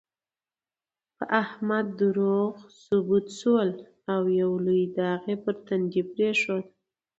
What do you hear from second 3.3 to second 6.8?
شول، او یو لوی داغ یې په تندي پرېښود.